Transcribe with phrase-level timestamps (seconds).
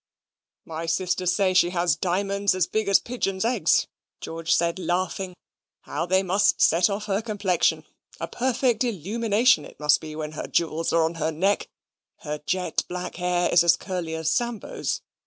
[0.65, 3.85] "My sisters say she has diamonds as big as pigeons' eggs,"
[4.19, 5.35] George said, laughing.
[5.81, 7.83] "How they must set off her complexion!
[8.19, 11.69] A perfect illumination it must be when her jewels are on her neck.
[12.21, 15.01] Her jet black hair is as curly as Sambo's.